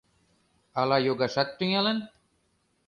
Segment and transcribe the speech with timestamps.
[0.79, 1.97] Ала йогашат тӱҥалын?.